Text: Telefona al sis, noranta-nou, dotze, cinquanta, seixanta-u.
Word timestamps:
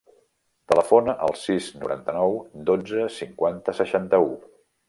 Telefona 0.71 1.15
al 1.25 1.35
sis, 1.41 1.69
noranta-nou, 1.83 2.35
dotze, 2.73 3.07
cinquanta, 3.21 3.81
seixanta-u. 3.83 4.29